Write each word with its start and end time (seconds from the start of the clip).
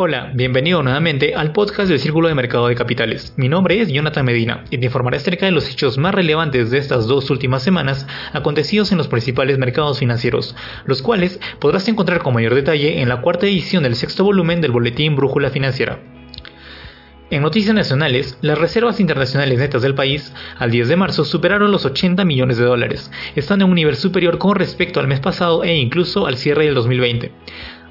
Hola, 0.00 0.30
bienvenido 0.32 0.80
nuevamente 0.84 1.34
al 1.34 1.50
podcast 1.50 1.88
del 1.88 1.98
Círculo 1.98 2.28
de 2.28 2.36
Mercado 2.36 2.68
de 2.68 2.76
Capitales. 2.76 3.34
Mi 3.36 3.48
nombre 3.48 3.80
es 3.80 3.88
Jonathan 3.88 4.24
Medina 4.24 4.62
y 4.70 4.78
te 4.78 4.86
informaré 4.86 5.16
acerca 5.16 5.46
de 5.46 5.50
los 5.50 5.68
hechos 5.68 5.98
más 5.98 6.14
relevantes 6.14 6.70
de 6.70 6.78
estas 6.78 7.08
dos 7.08 7.30
últimas 7.30 7.64
semanas 7.64 8.06
acontecidos 8.32 8.92
en 8.92 8.98
los 8.98 9.08
principales 9.08 9.58
mercados 9.58 9.98
financieros, 9.98 10.54
los 10.84 11.02
cuales 11.02 11.40
podrás 11.58 11.88
encontrar 11.88 12.22
con 12.22 12.34
mayor 12.34 12.54
detalle 12.54 13.02
en 13.02 13.08
la 13.08 13.22
cuarta 13.22 13.46
edición 13.46 13.82
del 13.82 13.96
sexto 13.96 14.22
volumen 14.22 14.60
del 14.60 14.70
boletín 14.70 15.16
Brújula 15.16 15.50
Financiera. 15.50 15.98
En 17.30 17.42
noticias 17.42 17.74
nacionales, 17.74 18.38
las 18.40 18.56
reservas 18.56 19.00
internacionales 19.00 19.58
netas 19.58 19.82
del 19.82 19.94
país 19.94 20.32
al 20.58 20.70
10 20.70 20.88
de 20.88 20.96
marzo 20.96 21.24
superaron 21.26 21.70
los 21.70 21.84
80 21.84 22.24
millones 22.24 22.56
de 22.56 22.64
dólares, 22.64 23.10
estando 23.36 23.66
en 23.66 23.72
un 23.72 23.74
nivel 23.74 23.96
superior 23.96 24.38
con 24.38 24.54
respecto 24.54 24.98
al 24.98 25.08
mes 25.08 25.20
pasado 25.20 25.62
e 25.62 25.76
incluso 25.76 26.26
al 26.26 26.38
cierre 26.38 26.64
del 26.64 26.74
2020. 26.74 27.32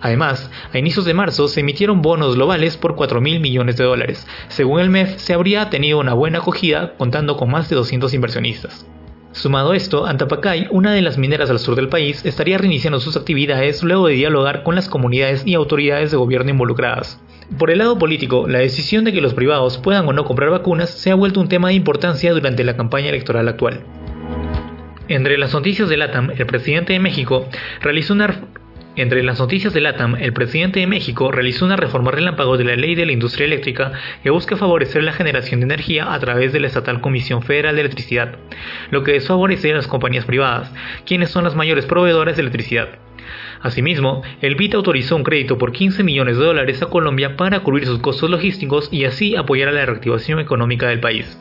Además, 0.00 0.50
a 0.72 0.78
inicios 0.78 1.04
de 1.04 1.14
marzo 1.14 1.48
se 1.48 1.60
emitieron 1.60 2.02
bonos 2.02 2.36
globales 2.36 2.76
por 2.76 2.96
4 2.96 3.20
mil 3.20 3.40
millones 3.40 3.76
de 3.76 3.84
dólares. 3.84 4.26
Según 4.48 4.80
el 4.80 4.90
MEF, 4.90 5.16
se 5.16 5.34
habría 5.34 5.70
tenido 5.70 5.98
una 5.98 6.14
buena 6.14 6.38
acogida 6.38 6.94
contando 6.96 7.36
con 7.36 7.50
más 7.50 7.68
de 7.68 7.76
200 7.76 8.12
inversionistas. 8.14 8.86
Sumado 9.32 9.72
a 9.72 9.76
esto, 9.76 10.06
Antapacay, 10.06 10.68
una 10.70 10.92
de 10.92 11.02
las 11.02 11.18
mineras 11.18 11.50
al 11.50 11.58
sur 11.58 11.76
del 11.76 11.90
país, 11.90 12.24
estaría 12.24 12.56
reiniciando 12.56 13.00
sus 13.00 13.18
actividades 13.18 13.82
luego 13.82 14.06
de 14.06 14.14
dialogar 14.14 14.62
con 14.62 14.74
las 14.74 14.88
comunidades 14.88 15.46
y 15.46 15.54
autoridades 15.54 16.10
de 16.10 16.16
gobierno 16.16 16.50
involucradas. 16.50 17.20
Por 17.58 17.70
el 17.70 17.78
lado 17.78 17.98
político, 17.98 18.48
la 18.48 18.60
decisión 18.60 19.04
de 19.04 19.12
que 19.12 19.20
los 19.20 19.34
privados 19.34 19.76
puedan 19.76 20.08
o 20.08 20.12
no 20.14 20.24
comprar 20.24 20.50
vacunas 20.50 20.88
se 20.88 21.10
ha 21.10 21.14
vuelto 21.14 21.40
un 21.40 21.48
tema 21.48 21.68
de 21.68 21.74
importancia 21.74 22.32
durante 22.32 22.64
la 22.64 22.76
campaña 22.76 23.10
electoral 23.10 23.46
actual. 23.46 23.84
Entre 25.08 25.36
las 25.36 25.52
noticias 25.52 25.88
de 25.88 25.98
LATAM, 25.98 26.30
el 26.30 26.46
presidente 26.46 26.94
de 26.94 26.98
México 26.98 27.46
realizó 27.82 28.14
una 28.14 28.40
entre 28.96 29.22
las 29.22 29.38
noticias 29.38 29.74
de 29.74 29.82
LATAM, 29.82 30.16
el 30.16 30.32
presidente 30.32 30.80
de 30.80 30.86
México 30.86 31.30
realizó 31.30 31.66
una 31.66 31.76
reforma 31.76 32.10
relámpago 32.10 32.56
de 32.56 32.64
la 32.64 32.76
ley 32.76 32.94
de 32.94 33.04
la 33.04 33.12
industria 33.12 33.44
eléctrica 33.44 33.92
que 34.22 34.30
busca 34.30 34.56
favorecer 34.56 35.04
la 35.04 35.12
generación 35.12 35.60
de 35.60 35.64
energía 35.64 36.14
a 36.14 36.18
través 36.18 36.52
de 36.54 36.60
la 36.60 36.68
estatal 36.68 37.02
Comisión 37.02 37.42
Federal 37.42 37.74
de 37.74 37.82
Electricidad, 37.82 38.36
lo 38.90 39.02
que 39.02 39.12
desfavorece 39.12 39.70
a 39.70 39.76
las 39.76 39.86
compañías 39.86 40.24
privadas, 40.24 40.72
quienes 41.04 41.30
son 41.30 41.44
las 41.44 41.54
mayores 41.54 41.84
proveedoras 41.84 42.36
de 42.36 42.42
electricidad. 42.42 42.88
Asimismo, 43.60 44.22
el 44.40 44.54
BIT 44.54 44.74
autorizó 44.74 45.16
un 45.16 45.24
crédito 45.24 45.58
por 45.58 45.72
15 45.72 46.02
millones 46.02 46.38
de 46.38 46.44
dólares 46.44 46.82
a 46.82 46.86
Colombia 46.86 47.36
para 47.36 47.60
cubrir 47.60 47.86
sus 47.86 47.98
costos 47.98 48.30
logísticos 48.30 48.88
y 48.90 49.04
así 49.04 49.36
apoyar 49.36 49.68
a 49.68 49.72
la 49.72 49.84
reactivación 49.84 50.40
económica 50.40 50.88
del 50.88 51.00
país. 51.00 51.38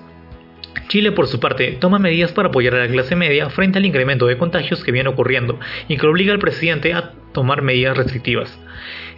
Chile, 0.88 1.12
por 1.12 1.28
su 1.28 1.40
parte, 1.40 1.78
toma 1.80 2.00
medidas 2.00 2.32
para 2.32 2.50
apoyar 2.50 2.76
a 2.76 2.80
la 2.80 2.88
clase 2.88 3.16
media 3.16 3.50
frente 3.50 3.80
al 3.80 3.86
incremento 3.86 4.28
de 4.28 4.38
contagios 4.38 4.84
que 4.84 4.92
viene 4.92 5.10
ocurriendo 5.10 5.60
y 5.88 5.98
que 5.98 6.06
obliga 6.06 6.34
al 6.34 6.40
presidente 6.40 6.94
a 6.94 7.14
tomar 7.36 7.62
medidas 7.62 7.96
restrictivas. 7.96 8.58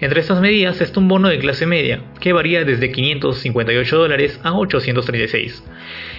Entre 0.02 0.20
estas 0.20 0.42
medidas 0.42 0.82
está 0.82 1.00
un 1.00 1.08
bono 1.08 1.30
de 1.30 1.40
clase 1.40 1.66
media, 1.66 2.02
que 2.20 2.34
varía 2.34 2.66
desde 2.66 2.92
558 2.92 3.98
dólares 3.98 4.40
a 4.44 4.54
836. 4.54 5.64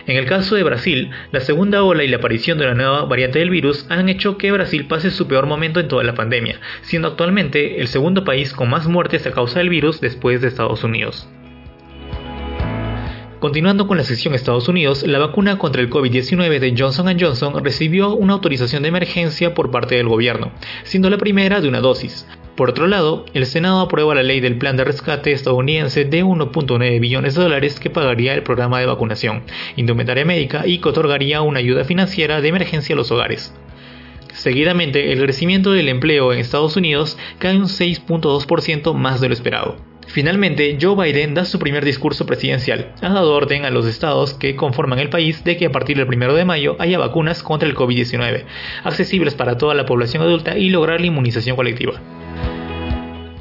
En 0.07 0.17
el 0.17 0.25
caso 0.25 0.55
de 0.55 0.63
Brasil, 0.63 1.11
la 1.33 1.41
segunda 1.41 1.83
ola 1.83 2.03
y 2.03 2.09
la 2.09 2.17
aparición 2.17 2.57
de 2.57 2.65
una 2.65 2.75
nueva 2.75 3.05
variante 3.05 3.41
del 3.41 3.51
virus 3.51 3.87
han 3.91 4.09
hecho 4.09 4.39
que 4.39 4.51
Brasil 4.51 4.87
pase 4.87 5.11
su 5.11 5.29
peor 5.29 5.47
momento 5.47 5.81
en 5.81 5.89
toda 5.89 6.03
la 6.03 6.15
pandemia, 6.15 6.61
siendo 6.83 7.09
actualmente 7.09 7.81
el 7.81 7.89
segundo 7.89 8.25
país 8.25 8.55
con 8.55 8.71
más 8.71 8.87
muertes 8.87 9.27
a 9.27 9.33
causa 9.33 9.59
del 9.59 9.69
virus 9.69 10.01
después 10.01 10.41
de 10.41 10.49
Estados 10.49 10.83
Unidos. 10.83 11.29
Continuando 13.39 13.87
con 13.87 13.97
la 13.97 14.03
sección 14.03 14.35
Estados 14.35 14.67
Unidos, 14.67 15.07
la 15.07 15.21
vacuna 15.21 15.59
contra 15.59 15.81
el 15.81 15.89
COVID-19 15.89 16.59
de 16.59 16.75
Johnson 16.77 17.17
Johnson 17.21 17.63
recibió 17.63 18.13
una 18.17 18.33
autorización 18.33 18.83
de 18.83 18.89
emergencia 18.89 19.55
por 19.55 19.71
parte 19.71 19.95
del 19.95 20.09
gobierno, 20.09 20.51
siendo 20.83 21.09
la 21.09 21.19
primera 21.19 21.61
de 21.61 21.69
una 21.69 21.79
dosis. 21.79 22.27
Por 22.57 22.71
otro 22.71 22.89
lado, 22.89 23.27
el 23.35 23.47
Senado 23.47 23.79
aprueba 23.79 24.17
la 24.17 24.25
ley 24.25 24.41
del 24.41 24.59
plan 24.59 24.77
de 24.77 24.83
rescate 24.83 25.31
estadounidense 25.31 26.05
de 26.05 26.25
1.9 26.25 26.99
billones 26.99 27.37
de 27.37 27.43
dólares 27.43 27.79
que 27.79 27.91
pagaría 27.91 28.35
el 28.35 28.43
programa 28.43 28.81
de 28.81 28.87
vacunación, 28.87 29.45
indumentaria 29.77 30.25
médica 30.25 30.67
y 30.67 30.79
que 30.79 30.89
otorgaría 30.89 31.41
una 31.41 31.61
ayuda 31.61 31.85
financiera 31.85 32.41
de 32.41 32.49
emergencia 32.49 32.95
a 32.95 32.97
los 32.97 33.13
hogares. 33.13 33.55
Seguidamente, 34.33 35.13
el 35.13 35.23
crecimiento 35.23 35.71
del 35.71 35.89
empleo 35.89 36.33
en 36.33 36.41
Estados 36.41 36.77
Unidos 36.77 37.17
cae 37.39 37.57
un 37.57 37.67
6.2% 37.67 38.95
más 38.95 39.21
de 39.21 39.29
lo 39.29 39.35
esperado. 39.35 39.88
Finalmente, 40.09 40.79
Joe 40.81 40.97
Biden 40.97 41.35
da 41.35 41.45
su 41.45 41.59
primer 41.59 41.85
discurso 41.85 42.25
presidencial. 42.27 42.93
Ha 43.03 43.11
dado 43.11 43.35
orden 43.35 43.65
a 43.65 43.71
los 43.71 43.87
estados 43.87 44.35
que 44.35 44.57
conforman 44.57 44.99
el 44.99 45.11
país 45.11 45.45
de 45.45 45.57
que 45.57 45.67
a 45.67 45.73
partir 45.73 45.99
del 45.99 46.09
1 46.09 46.35
de 46.35 46.45
mayo 46.45 46.77
haya 46.79 46.99
vacunas 46.99 47.43
contra 47.43 47.69
el 47.69 47.75
COVID-19, 47.75 48.45
accesibles 48.85 49.35
para 49.35 49.59
toda 49.59 49.75
la 49.75 49.87
población 49.87 50.23
adulta 50.23 50.57
y 50.57 50.71
lograr 50.71 51.01
la 51.01 51.07
inmunización 51.07 51.57
colectiva. 51.57 52.01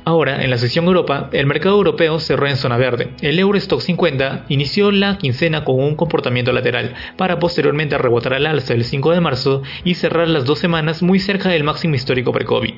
Ahora, 0.07 0.41
en 0.41 0.49
la 0.49 0.57
sesión 0.57 0.85
Europa, 0.85 1.29
el 1.33 1.47
mercado 1.47 1.75
europeo 1.75 2.19
cerró 2.19 2.47
en 2.47 2.55
zona 2.55 2.77
verde. 2.77 3.09
El 3.21 3.39
Eurostock 3.39 3.81
50 3.81 4.45
inició 4.47 4.89
la 4.91 5.17
quincena 5.17 5.65
con 5.65 5.81
un 5.81 5.95
comportamiento 5.95 6.53
lateral, 6.53 6.93
para 7.17 7.39
posteriormente 7.39 7.97
rebotar 7.97 8.33
al 8.33 8.45
alza 8.45 8.73
el 8.73 8.85
5 8.85 9.11
de 9.11 9.19
marzo 9.19 9.63
y 9.83 9.95
cerrar 9.95 10.29
las 10.29 10.45
dos 10.45 10.59
semanas 10.59 11.03
muy 11.03 11.19
cerca 11.19 11.49
del 11.49 11.65
máximo 11.65 11.95
histórico 11.95 12.31
pre-COVID. 12.31 12.75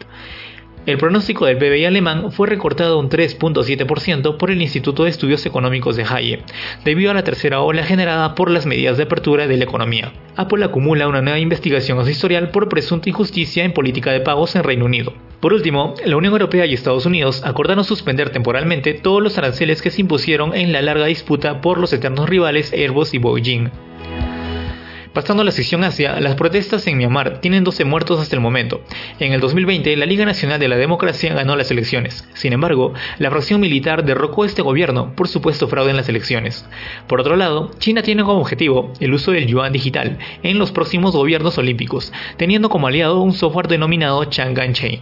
El 0.86 0.98
pronóstico 0.98 1.46
del 1.46 1.58
PBI 1.58 1.86
alemán 1.86 2.32
fue 2.32 2.48
recortado 2.48 3.00
un 3.00 3.10
3.7% 3.10 4.38
por 4.38 4.50
el 4.50 4.62
Instituto 4.62 5.04
de 5.04 5.10
Estudios 5.10 5.46
Económicos 5.46 5.98
de 5.98 6.04
Haye, 6.04 6.42
debido 6.86 7.12
a 7.12 7.14
la 7.14 7.24
tercera 7.24 7.62
ola 7.62 7.84
generada 7.84 8.34
por 8.34 8.50
las 8.50 8.66
medidas 8.66 8.98
de 8.98 9.04
apertura 9.04 9.46
de 9.46 9.58
la 9.58 9.66
economía. 9.66 10.14
Apple 10.38 10.64
acumula 10.64 11.08
una 11.08 11.22
nueva 11.22 11.38
investigación 11.38 12.00
historial 12.10 12.50
por 12.50 12.70
presunta 12.70 13.10
injusticia 13.10 13.66
en 13.66 13.74
política 13.74 14.12
de 14.12 14.22
pagos 14.22 14.56
en 14.56 14.64
Reino 14.64 14.86
Unido. 14.86 15.14
Por 15.42 15.54
último, 15.54 15.96
la 16.06 16.16
Unión 16.16 16.34
Europea 16.34 16.66
y 16.66 16.74
Estados 16.74 17.06
Unidos 17.06 17.44
acordaron 17.46 17.84
suspender 17.84 18.30
temporalmente 18.30 18.94
todos 18.94 19.22
los 19.22 19.38
aranceles 19.38 19.82
que 19.82 19.92
se 19.92 20.02
impusieron 20.02 20.56
en 20.56 20.72
la 20.72 20.82
larga 20.82 21.06
disputa 21.06 21.62
por 21.62 21.78
los 21.78 21.92
eternos 21.94 22.30
rivales 22.30 22.72
Airbus 22.74 23.14
y 23.14 23.18
Boeing. 23.20 23.70
Pasando 25.20 25.42
a 25.42 25.46
la 25.46 25.52
sección 25.52 25.84
Asia, 25.84 26.18
las 26.22 26.36
protestas 26.36 26.88
en 26.88 26.98
Myanmar 26.98 27.42
tienen 27.42 27.66
12 27.66 27.84
muertos 27.84 28.22
hasta 28.22 28.38
el 28.38 28.42
momento. 28.42 28.80
En 29.20 29.34
el 29.34 29.42
2020, 29.42 29.98
la 29.98 30.06
Liga 30.06 30.24
Nacional 30.24 30.62
de 30.62 30.70
la 30.70 30.78
Democracia 30.78 31.34
ganó 31.34 31.58
las 31.58 31.70
elecciones. 31.72 32.26
Sin 32.36 32.54
embargo, 32.54 32.94
la 33.18 33.30
fracción 33.30 33.60
militar 33.60 34.06
derrocó 34.06 34.46
este 34.46 34.62
gobierno 34.62 35.14
por 35.18 35.28
supuesto 35.28 35.68
fraude 35.68 35.90
en 35.90 35.98
las 35.98 36.08
elecciones. 36.08 36.66
Por 37.08 37.20
otro 37.20 37.36
lado, 37.36 37.70
China 37.80 38.02
tiene 38.02 38.24
como 38.24 38.40
objetivo 38.40 38.94
el 39.02 39.14
uso 39.14 39.34
del 39.34 39.46
yuan 39.46 39.74
digital 39.74 40.20
en 40.42 40.58
los 40.58 40.72
próximos 40.72 41.14
gobiernos 41.14 41.58
olímpicos, 41.58 42.14
teniendo 42.38 42.70
como 42.70 42.88
aliado 42.88 43.20
un 43.22 43.34
software 43.34 43.68
denominado 43.68 44.24
Chang'an 44.24 44.72
Chain. 44.72 45.02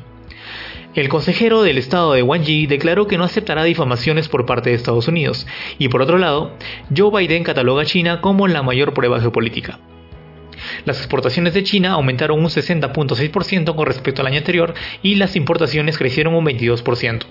El 0.96 1.10
consejero 1.10 1.62
del 1.62 1.78
estado 1.78 2.14
de 2.14 2.24
Wang 2.24 2.42
Yi 2.42 2.66
declaró 2.66 3.06
que 3.06 3.20
no 3.20 3.24
aceptará 3.24 3.64
difamaciones 3.64 4.30
por 4.30 4.48
parte 4.48 4.72
de 4.72 4.78
Estados 4.78 5.08
Unidos, 5.08 5.46
y 5.78 5.90
por 5.90 6.02
otro 6.02 6.18
lado, 6.18 6.54
Joe 6.90 7.12
Biden 7.12 7.44
cataloga 7.44 7.84
a 7.84 7.86
China 7.86 8.20
como 8.20 8.48
la 8.48 8.64
mayor 8.64 8.96
prueba 8.96 9.20
geopolítica. 9.20 9.78
Las 10.88 11.00
exportaciones 11.00 11.54
de 11.54 11.66
China 11.66 11.92
aumentaron 11.92 12.40
un 12.40 12.46
60.6% 12.46 13.76
con 13.76 13.86
respecto 13.86 14.22
al 14.22 14.28
año 14.28 14.38
anterior 14.38 14.74
y 15.04 15.16
las 15.16 15.36
importaciones 15.36 15.98
crecieron 15.98 16.34
un 16.34 16.46
22%. 16.46 17.26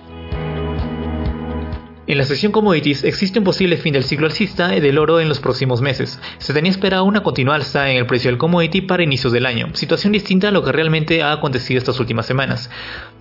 En 2.05 2.17
la 2.19 2.23
sesión 2.23 2.51
commodities 2.51 3.03
existe 3.03 3.39
un 3.39 3.45
posible 3.45 3.77
fin 3.77 3.93
del 3.93 4.03
ciclo 4.03 4.27
alcista 4.27 4.67
del 4.67 4.99
oro 4.99 5.19
en 5.19 5.27
los 5.27 5.39
próximos 5.39 5.81
meses. 5.81 6.21
Se 6.37 6.53
tenía 6.53 6.69
esperado 6.69 7.03
una 7.03 7.23
continua 7.23 7.55
alza 7.55 7.89
en 7.89 7.97
el 7.97 8.05
precio 8.05 8.29
del 8.29 8.37
commodity 8.37 8.81
para 8.81 9.01
inicios 9.01 9.33
del 9.33 9.47
año, 9.47 9.73
situación 9.73 10.13
distinta 10.13 10.49
a 10.49 10.51
lo 10.51 10.63
que 10.63 10.71
realmente 10.71 11.23
ha 11.23 11.31
acontecido 11.31 11.79
estas 11.79 11.99
últimas 11.99 12.27
semanas, 12.27 12.69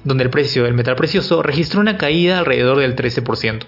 donde 0.04 0.25
el 0.25 0.30
precio 0.30 0.64
del 0.64 0.75
metal 0.75 0.96
precioso 0.96 1.42
registró 1.42 1.80
una 1.80 1.96
caída 1.96 2.41
alrededor 2.41 2.78
del 2.80 2.94
13%. 2.94 3.64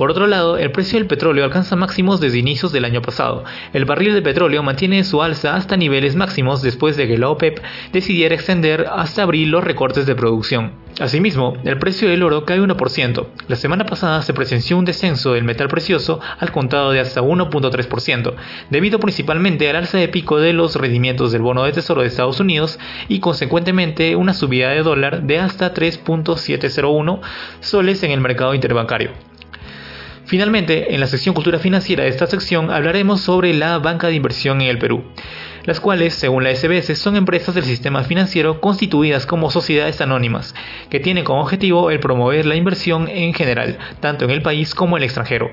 Por 0.00 0.12
otro 0.12 0.26
lado, 0.26 0.56
el 0.56 0.72
precio 0.72 0.98
del 0.98 1.06
petróleo 1.06 1.44
alcanza 1.44 1.76
máximos 1.76 2.20
desde 2.20 2.38
inicios 2.38 2.72
del 2.72 2.86
año 2.86 3.02
pasado. 3.02 3.44
El 3.74 3.84
barril 3.84 4.14
de 4.14 4.22
petróleo 4.22 4.62
mantiene 4.62 5.04
su 5.04 5.22
alza 5.22 5.56
hasta 5.56 5.76
niveles 5.76 6.16
máximos 6.16 6.62
después 6.62 6.96
de 6.96 7.06
que 7.06 7.18
la 7.18 7.28
OPEP 7.28 7.60
decidiera 7.92 8.34
extender 8.34 8.86
hasta 8.90 9.24
abril 9.24 9.50
los 9.50 9.62
recortes 9.62 10.06
de 10.06 10.14
producción. 10.14 10.72
Asimismo, 10.98 11.52
el 11.64 11.78
precio 11.78 12.08
del 12.08 12.22
oro 12.22 12.46
cae 12.46 12.62
1%. 12.62 13.26
La 13.46 13.56
semana 13.56 13.84
pasada 13.84 14.22
se 14.22 14.32
presenció 14.32 14.78
un 14.78 14.86
descenso 14.86 15.34
del 15.34 15.44
metal 15.44 15.68
precioso 15.68 16.18
al 16.38 16.50
contado 16.50 16.92
de 16.92 17.00
hasta 17.00 17.20
1.3%, 17.20 18.32
debido 18.70 19.00
principalmente 19.00 19.68
al 19.68 19.76
alza 19.76 19.98
de 19.98 20.08
pico 20.08 20.38
de 20.38 20.54
los 20.54 20.76
rendimientos 20.76 21.30
del 21.30 21.42
bono 21.42 21.64
de 21.64 21.72
tesoro 21.72 22.00
de 22.00 22.08
Estados 22.08 22.40
Unidos 22.40 22.78
y 23.08 23.20
consecuentemente 23.20 24.16
una 24.16 24.32
subida 24.32 24.70
de 24.70 24.82
dólar 24.82 25.24
de 25.24 25.40
hasta 25.40 25.74
3.701 25.74 27.20
soles 27.60 28.02
en 28.02 28.12
el 28.12 28.22
mercado 28.22 28.54
interbancario. 28.54 29.29
Finalmente, 30.30 30.94
en 30.94 31.00
la 31.00 31.08
sección 31.08 31.34
Cultura 31.34 31.58
Financiera 31.58 32.04
de 32.04 32.08
esta 32.08 32.28
sección 32.28 32.70
hablaremos 32.70 33.20
sobre 33.20 33.52
la 33.52 33.80
banca 33.80 34.06
de 34.06 34.14
inversión 34.14 34.60
en 34.60 34.68
el 34.68 34.78
Perú, 34.78 35.02
las 35.64 35.80
cuales, 35.80 36.14
según 36.14 36.44
la 36.44 36.54
SBS, 36.54 36.96
son 36.96 37.16
empresas 37.16 37.56
del 37.56 37.64
sistema 37.64 38.04
financiero 38.04 38.60
constituidas 38.60 39.26
como 39.26 39.50
sociedades 39.50 40.00
anónimas, 40.00 40.54
que 40.88 41.00
tienen 41.00 41.24
como 41.24 41.40
objetivo 41.40 41.90
el 41.90 41.98
promover 41.98 42.46
la 42.46 42.54
inversión 42.54 43.08
en 43.08 43.34
general, 43.34 43.76
tanto 43.98 44.24
en 44.24 44.30
el 44.30 44.40
país 44.40 44.72
como 44.72 44.96
en 44.96 45.02
el 45.02 45.06
extranjero. 45.06 45.50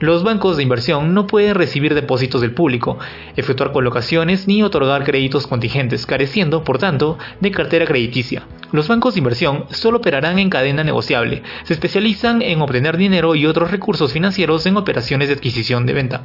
Los 0.00 0.24
bancos 0.24 0.56
de 0.56 0.62
inversión 0.62 1.12
no 1.12 1.26
pueden 1.26 1.54
recibir 1.54 1.94
depósitos 1.94 2.40
del 2.40 2.54
público, 2.54 2.98
efectuar 3.36 3.72
colocaciones 3.72 4.48
ni 4.48 4.62
otorgar 4.62 5.04
créditos 5.04 5.46
contingentes, 5.46 6.06
careciendo, 6.06 6.64
por 6.64 6.78
tanto, 6.78 7.18
de 7.40 7.50
cartera 7.50 7.84
crediticia. 7.84 8.46
Los 8.70 8.86
bancos 8.86 9.14
de 9.14 9.18
inversión 9.18 9.64
solo 9.70 9.98
operarán 9.98 10.38
en 10.38 10.50
cadena 10.50 10.84
negociable. 10.84 11.42
Se 11.64 11.72
especializan 11.72 12.42
en 12.42 12.60
obtener 12.60 12.96
dinero 12.96 13.34
y 13.34 13.46
otros 13.46 13.70
recursos 13.70 14.12
financieros 14.12 14.66
en 14.66 14.76
operaciones 14.76 15.28
de 15.28 15.34
adquisición 15.34 15.86
de 15.86 15.94
venta, 15.94 16.22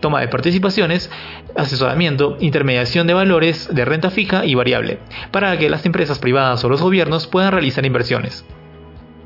toma 0.00 0.20
de 0.20 0.28
participaciones, 0.28 1.10
asesoramiento, 1.56 2.36
intermediación 2.40 3.06
de 3.06 3.14
valores 3.14 3.68
de 3.72 3.84
renta 3.84 4.10
fija 4.10 4.44
y 4.44 4.54
variable, 4.54 4.98
para 5.30 5.56
que 5.58 5.70
las 5.70 5.86
empresas 5.86 6.18
privadas 6.18 6.62
o 6.64 6.68
los 6.68 6.82
gobiernos 6.82 7.26
puedan 7.26 7.52
realizar 7.52 7.86
inversiones. 7.86 8.44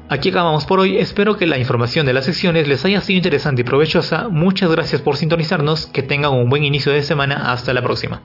Aquí 0.08 0.28
acabamos 0.28 0.66
por 0.66 0.80
hoy, 0.80 0.98
espero 0.98 1.36
que 1.36 1.46
la 1.46 1.58
información 1.58 2.04
de 2.04 2.12
las 2.12 2.26
secciones 2.26 2.68
les 2.68 2.84
haya 2.84 3.00
sido 3.00 3.16
interesante 3.16 3.62
y 3.62 3.64
provechosa, 3.64 4.28
muchas 4.28 4.70
gracias 4.70 5.00
por 5.00 5.16
sintonizarnos, 5.16 5.86
que 5.86 6.02
tengan 6.02 6.34
un 6.34 6.50
buen 6.50 6.62
inicio 6.62 6.92
de 6.92 7.02
semana, 7.02 7.50
hasta 7.50 7.72
la 7.72 7.82
próxima. 7.82 8.20